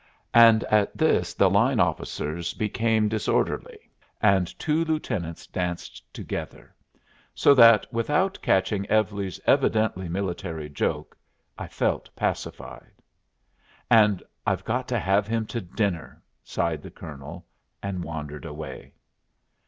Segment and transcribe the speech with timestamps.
[0.33, 3.77] And at this the line officers became disorderly,
[4.19, 6.73] and two lieutenants danced together;
[7.35, 11.15] so that, without catching Evlie's evidently military joke,
[11.55, 12.93] I felt pacified.
[13.91, 17.45] "And I've got to have him to dinner," sighed the Colonel,
[17.83, 18.93] and wandered away.